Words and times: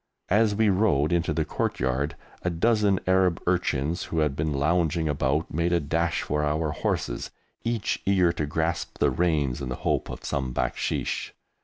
As 0.29 0.55
we 0.55 0.69
rode 0.69 1.13
into 1.13 1.31
the 1.31 1.45
courtyard 1.45 2.15
a 2.41 2.49
dozen 2.49 2.99
Arab 3.05 3.39
urchins 3.45 4.05
who 4.05 4.17
had 4.21 4.35
been 4.35 4.51
lounging 4.51 5.07
about 5.07 5.53
made 5.53 5.71
a 5.71 5.79
dash 5.79 6.23
for 6.23 6.43
our 6.43 6.71
horses, 6.71 7.29
each 7.63 8.01
eager 8.03 8.31
to 8.33 8.47
grasp 8.47 8.97
the 8.97 9.11
reins 9.11 9.61
in 9.61 9.69
the 9.69 9.75
hope 9.85 10.09
of 10.09 10.25
some 10.25 10.53
"baksheesh." 10.55 11.33